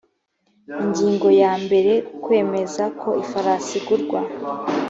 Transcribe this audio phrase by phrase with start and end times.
[0.81, 1.93] ingingo ya mbere
[2.23, 4.19] kwemeza ko ifarasi igurwa